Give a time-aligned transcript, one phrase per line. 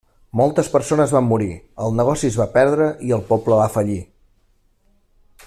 [0.39, 1.49] Moltes persones van morir,
[1.87, 4.01] el negoci es va perdre, i el poble va fallir.